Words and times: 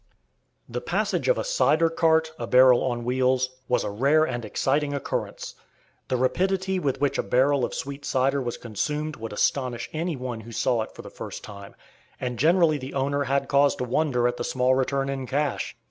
The 0.67 0.81
passage 0.81 1.27
of 1.27 1.37
a 1.37 1.43
cider 1.43 1.87
cart 1.87 2.31
(a 2.39 2.47
barrel 2.47 2.81
on 2.83 3.03
wheels) 3.05 3.51
was 3.67 3.83
a 3.83 3.91
rare 3.91 4.23
and 4.25 4.43
exciting 4.43 4.95
occurrence. 4.95 5.53
The 6.07 6.17
rapidity 6.17 6.79
with 6.79 6.99
which 6.99 7.19
a 7.19 7.21
barrel 7.21 7.63
of 7.63 7.75
sweet 7.75 8.03
cider 8.03 8.41
was 8.41 8.57
consumed 8.57 9.15
would 9.17 9.31
astonish 9.31 9.91
any 9.93 10.15
one 10.15 10.39
who 10.41 10.51
saw 10.51 10.81
it 10.81 10.95
for 10.95 11.03
the 11.03 11.11
first 11.11 11.43
time, 11.43 11.75
and 12.19 12.39
generally 12.39 12.79
the 12.79 12.95
owner 12.95 13.25
had 13.25 13.47
cause 13.47 13.75
to 13.75 13.83
wonder 13.83 14.27
at 14.27 14.37
the 14.37 14.43
small 14.43 14.73
return 14.73 15.07
in 15.07 15.27
cash. 15.27 15.77